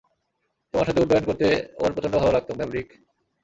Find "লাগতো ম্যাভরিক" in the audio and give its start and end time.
2.31-2.87